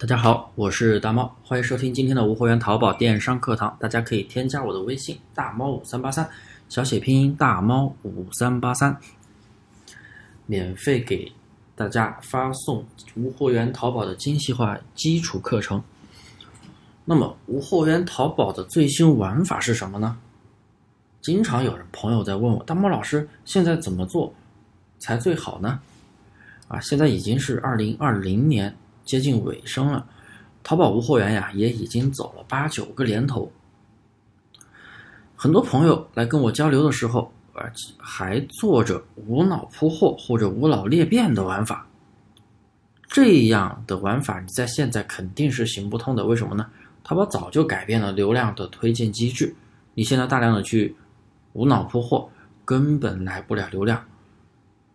[0.00, 3.76] 大家好，我是大猫，欢迎收听今天的无货源淘宝电商课堂。
[3.78, 6.26] 大家可以添加我的微信大猫五三八三，
[6.70, 8.96] 小写拼音大猫五三八三，
[10.46, 11.30] 免费给
[11.76, 12.82] 大家发送
[13.14, 15.84] 无货源淘宝的精细化基础课程。
[17.04, 20.16] 那么无货源淘宝的最新玩法是什么呢？
[21.20, 24.32] 经常有人朋友在问我，大猫老师现在怎么做
[24.98, 25.78] 才最好呢？
[26.68, 28.74] 啊，现在已经是二零二零年。
[29.04, 30.06] 接近尾声了，
[30.62, 33.50] 淘宝无货源呀也已经走了八九个年头。
[35.34, 41.86] 很多朋友来跟我交流的时候，而且还做着无脑铺货或者无脑裂变的玩法。
[43.08, 46.24] 这样的玩法你在现在肯定是行不通的。
[46.24, 46.66] 为什么呢？
[47.02, 49.52] 淘宝早就改变了流量的推荐机制，
[49.94, 50.94] 你现在大量的去
[51.54, 52.28] 无脑铺货，
[52.64, 54.00] 根本来不了流量。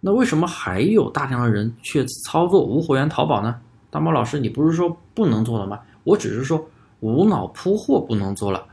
[0.00, 3.58] 那为什么还有大量的人去操作无货源淘宝呢？
[3.94, 5.78] 大猫老师，你不是说不能做了吗？
[6.02, 8.66] 我只是说无脑铺货不能做了。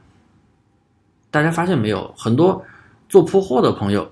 [1.30, 2.66] 大家发现没有，很多
[3.08, 4.12] 做铺货的朋友，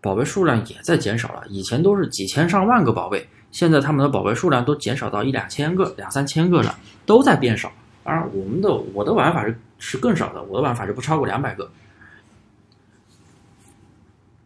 [0.00, 1.42] 宝贝数量也在减少了。
[1.48, 6.72] 以前都是几千上万个宝贝，现在他们的宝贝数量都减少到一两千个、两三千个了，
[7.04, 7.72] 都在变少。
[8.04, 11.68] 当然，我们的我的玩法是是更少的，我的玩法是不超过两百个，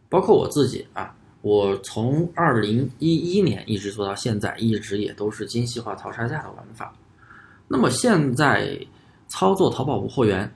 [0.08, 1.14] 包括我自己啊。
[1.42, 6.92] 我从二零一一年一直做到现在，一直也都是精细化淘差价的玩法。
[7.66, 8.78] 那么现在
[9.28, 10.52] 操作淘宝无货源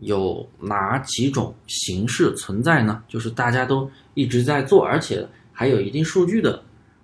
[0.00, 3.02] 有哪几种形式存在呢？
[3.08, 6.62] 就是大家都一直在做，而且还有一定数据的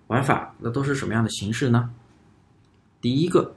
[0.09, 1.89] 玩法，那都是什么样的形式呢？
[3.01, 3.55] 第一个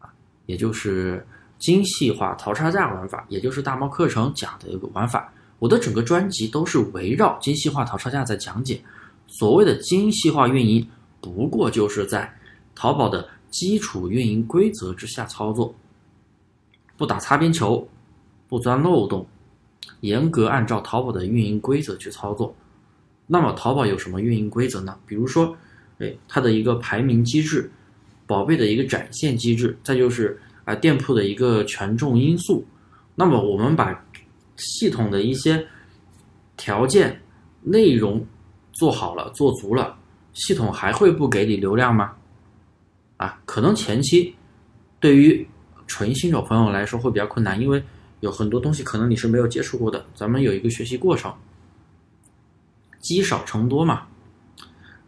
[0.00, 0.12] 啊，
[0.44, 1.26] 也就是
[1.58, 5.32] 精细化淘差价玩法，也就是大猫课程讲的一个玩法。
[5.62, 8.80] 我的整个专辑都是围绕精细化淘差价在讲解。
[9.28, 10.84] 所谓的精细化运营，
[11.20, 12.28] 不过就是在
[12.74, 15.72] 淘宝的基础运营规则之下操作，
[16.96, 17.88] 不打擦边球，
[18.48, 19.24] 不钻漏洞，
[20.00, 22.52] 严格按照淘宝的运营规则去操作。
[23.28, 24.98] 那么淘宝有什么运营规则呢？
[25.06, 25.56] 比如说，
[26.00, 27.70] 哎，它的一个排名机制，
[28.26, 32.66] 宝贝的一个展现机制，再就是啊店铺的一个权重因素。
[33.14, 34.04] 那么我们把
[34.56, 35.66] 系统的一些
[36.56, 37.20] 条件、
[37.62, 38.24] 内容
[38.72, 39.96] 做好了、做足了，
[40.32, 42.12] 系统还会不给你流量吗？
[43.16, 44.34] 啊，可能前期
[44.98, 45.46] 对于
[45.86, 47.82] 纯新手朋友来说会比较困难，因为
[48.20, 50.04] 有很多东西可能你是没有接触过的。
[50.14, 51.32] 咱们有一个学习过程，
[53.00, 54.06] 积少成多嘛。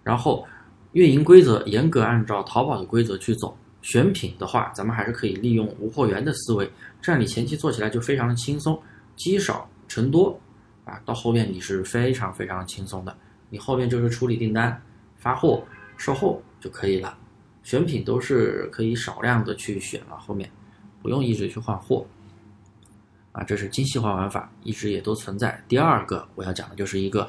[0.02, 0.46] 然后
[0.92, 8.80] 运营规则严格按照淘宝的规则去走，选品的话，咱们还是可以利用无货源的思维，这样你前期做起来就非常的轻松。
[9.16, 10.38] 积少成多，
[10.84, 13.16] 啊，到后面你是非常非常轻松的，
[13.48, 14.80] 你后面就是处理订单、
[15.16, 15.64] 发货、
[15.96, 17.16] 售后就可以了，
[17.62, 20.50] 选品都是可以少量的去选了，后面
[21.02, 22.06] 不用一直去换货，
[23.32, 25.62] 啊，这是精细化玩法，一直也都存在。
[25.68, 27.28] 第二个我要讲的就是一个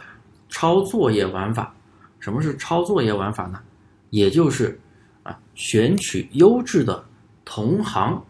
[0.49, 1.73] 超作业玩法，
[2.19, 3.61] 什么是超作业玩法呢？
[4.09, 4.79] 也就是
[5.23, 7.03] 啊，选取优质的
[7.43, 8.23] 同行。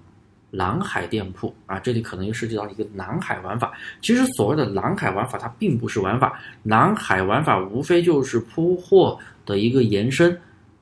[0.56, 3.72] 蓝海店铺啊，这里可能又涉及到一个蓝海玩法。
[4.02, 10.36] 其实所谓的蓝海玩法，它并不是玩法，蓝海玩法无非就是铺货的一个延伸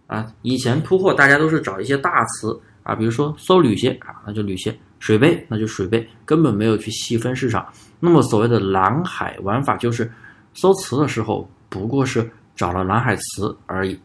[0.07, 0.31] 啊。
[0.43, 7.67] 以前铺货大家都是找一些大词啊，比如说搜铝鞋啊，那就铝鞋；水杯那就水杯，根本没有去细分市场。
[7.99, 10.11] 那么所谓的蓝海玩法，就是
[10.53, 13.99] 搜词的时候不过是找了蓝海词而已。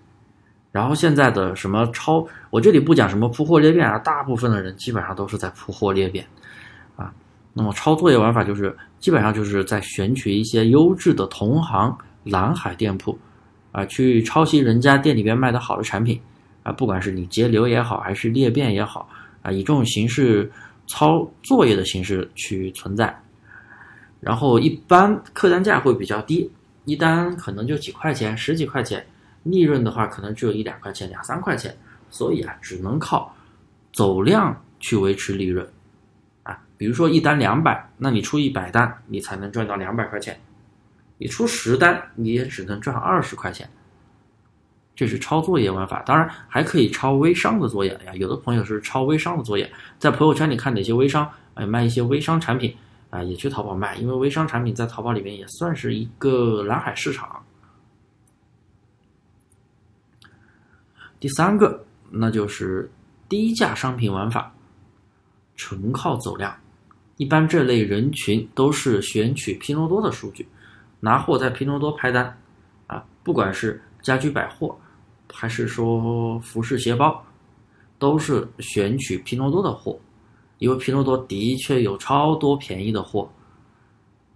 [0.70, 6.24] 然后现在的什么超，我这里不讲什么铺货裂变啊，大部分的人基本上都是在铺货裂变，
[6.94, 7.12] 啊，
[7.54, 13.18] 那么抄作业玩法就是基本上就是在选取一些优质的同行蓝海店铺，
[13.72, 16.20] 啊，去抄袭人家店里边卖的好的产品，
[16.62, 19.08] 啊，不管是你节流也好，还是裂变也好，
[19.40, 20.50] 啊，以这种形式
[20.86, 23.18] 抄作业的形式去存在，
[24.20, 26.52] 然后一般客单价会比较低，
[26.84, 29.02] 一单可能就几块钱，十几块钱。
[29.42, 31.76] 利润的话，可能只有一两块钱、两三块钱，
[32.10, 33.34] 所以啊，只能靠
[33.92, 35.66] 走量去维持利润
[36.42, 36.58] 啊。
[36.76, 40.34] 比如说一单两百，那你出一百单，你才能赚到两百块钱；
[41.16, 43.68] 你出十单，你也只能赚二十块钱。
[44.94, 48.12] 这是抄作业玩法，当然还可以抄微商的作业呀。
[48.14, 52.74] 有的朋友是抄微商的作业，在朋友圈里看哪些微商，哎，卖一些微商产品
[53.08, 57.40] 啊，也去淘宝卖，因为微商产品在淘宝里面也算是一个蓝海市场。
[61.20, 62.90] 第三个，那就是
[63.28, 64.54] 低价商品玩法，
[65.56, 66.54] 纯靠走量。
[67.16, 70.46] 一般这类人群都是选取拼多多的数据，
[71.00, 72.38] 拿货在拼多多拍单，
[72.86, 74.78] 啊，不管是家居百货，
[75.32, 77.20] 还是说服饰鞋包，
[77.98, 79.98] 都是选取拼多多的货，
[80.58, 83.28] 因为拼多多的确有超多便宜的货。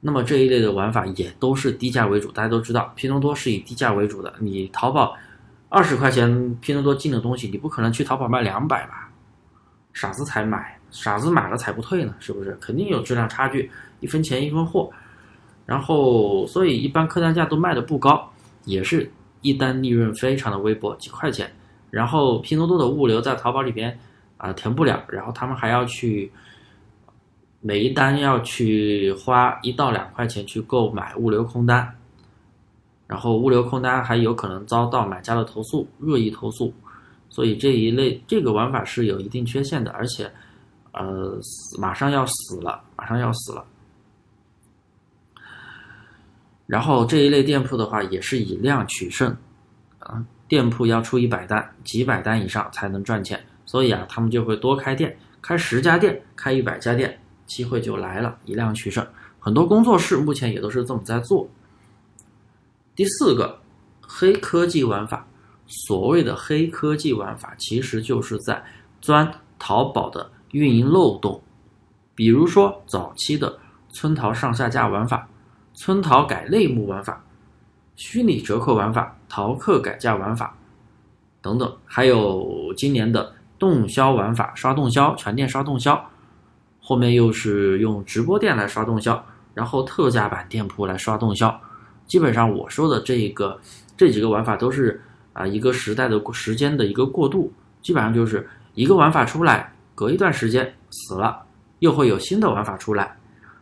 [0.00, 4.34] 那么这一类的玩法也都是低价为主，大家都知道，拼多多是以低价为主的。
[4.40, 5.16] 你淘宝
[5.74, 9.08] 二十块钱拼多多进的东西，你不可能去淘宝卖两百吧？
[9.94, 12.54] 傻子才买，傻子买了才不退呢，是不是？
[12.60, 13.70] 肯定有质量差距，
[14.00, 14.90] 一分钱一分货。
[15.64, 18.30] 然后，所以一般客单价都卖的不高，
[18.66, 19.10] 也是
[19.40, 21.50] 一单利润非常的微薄，几块钱。
[21.90, 23.98] 然后拼多多的物流在淘宝里边
[24.36, 26.30] 啊填不了，然后他们还要去。
[27.64, 31.96] 每一单要去花一到两块钱去购买物流空单，
[33.12, 36.72] 然后物流空单还有可能遭到买家的投诉、恶意投诉，
[37.28, 40.32] 所以这一类这个玩法是有一定缺陷的，而且，
[40.92, 41.38] 呃，
[41.78, 43.62] 马上要死了，马上要死了。
[46.66, 49.36] 然后这一类店铺的话也是以量取胜，
[49.98, 57.18] 啊，店铺要出一百单、几百单以上才能赚钱，所以啊，他们就会多开店，开十家店、开一百家店。
[57.44, 59.06] 机会就来了，以量取胜。
[59.38, 61.46] 很多工作室目前也都是这么在做。
[62.94, 63.58] 第四个，
[64.00, 65.26] 黑科技玩法。
[65.66, 68.62] 所谓的黑科技玩法，其实就是在
[69.00, 71.40] 钻淘宝的运营漏洞。
[72.14, 73.58] 比如说早期的
[73.88, 75.26] 村淘上下架玩法、
[75.72, 77.24] 村淘改类目玩法、
[77.96, 80.54] 虚拟折扣玩法、淘客改价玩法
[81.40, 86.10] 等等，还有今年的动销玩法，刷动销，全店刷动销。
[86.82, 89.24] 后面又是用直播店来刷动销，
[89.54, 91.58] 然后特价版店铺来刷动销。
[92.12, 93.58] 基本上我说的这个
[93.96, 95.00] 这几个玩法都是
[95.32, 97.50] 啊一个时代的时间的一个过渡，
[97.80, 101.40] 基本上就是一个玩法出来，隔一段时间死了，
[101.78, 103.16] 又会有新的玩法出来。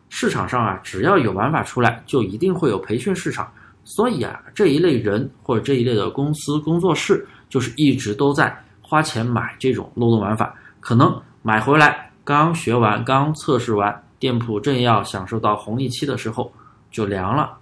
[0.08, 3.48] 市场上啊，只要有玩法出来，就一定会有培训市场。
[3.84, 8.52] 所以啊，这一类人或者这一类的公司工作室，就是一直都在
[8.82, 12.10] 花钱买这种漏洞玩法，可能买回来。
[12.24, 16.52] 刚学完，刚测试完，店铺正要享受到红利期的时候
[16.90, 17.56] 就凉了，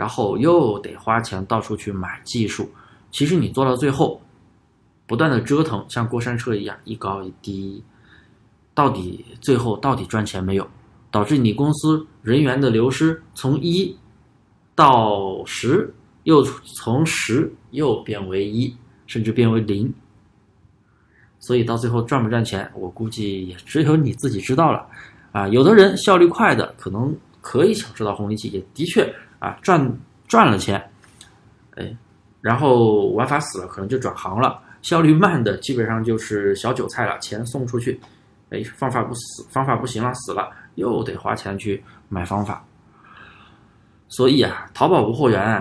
[0.00, 2.66] 然后又得花钱到处去买技术。
[3.10, 4.18] 其实你做到最后，
[5.06, 7.84] 不断的折腾，像过山车一样一高一低，
[8.72, 10.66] 到底最后到底赚钱没有？
[11.10, 13.94] 导致你公司人员的流失从一
[14.74, 15.92] 到十，
[16.22, 18.74] 又从十又变为一，
[19.06, 19.92] 甚至变为零。
[21.40, 24.86] 所以到最后赚不赚钱，我估计也只有你自己知道了，
[25.32, 29.98] 啊，有的人效率快的可能可以享受到红利期，也的确啊赚
[30.28, 30.80] 赚了钱，
[31.74, 31.96] 哎，
[32.40, 38.00] 然后玩法死了可能就转行了，效率慢的基本上就是小韭菜了，钱送出去，
[38.50, 42.64] 哎，方法不死，方法不行了，死了又得花钱去买方法，
[44.06, 45.60] 所以啊，淘宝无货源啊，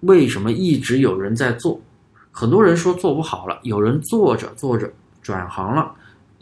[0.00, 1.78] 为什么一直有人在做？
[2.32, 4.90] 很多人说做不好了，有人做着做着。
[5.22, 5.92] 转行了，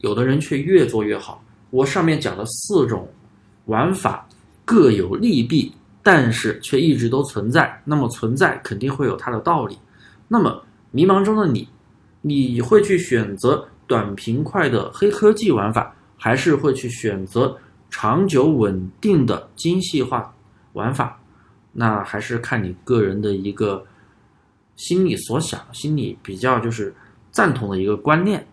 [0.03, 1.43] 有的人却越做越好。
[1.71, 3.09] 我上面讲的四种
[3.65, 4.29] 玩法
[4.63, 7.83] 各有利弊，但是却一直都存在。
[7.85, 9.77] 那么存在肯定会有它的道理。
[10.29, 11.69] 那么迷茫中的你，
[12.23, 17.59] 你会去选择短平快的黑科技玩法，还是会去选择
[17.91, 20.33] 长久稳定的精细化
[20.75, 21.19] 玩法？
[21.73, 23.85] 那还是看你个人的一个
[24.77, 26.95] 心里所想，心里比较就是
[27.31, 28.47] 赞同的一个观念。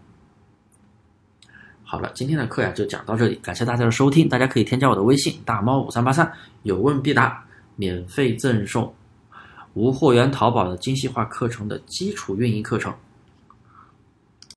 [1.91, 4.29] 好了，今天的课呀就讲到这里，感谢大家的收听。
[4.29, 6.31] 大家可以添加我的微信大猫五三八三，
[6.63, 7.43] 有问必答，
[7.75, 8.93] 免费赠送
[9.73, 12.93] 无货源淘宝的精细化课程的基础运营课程。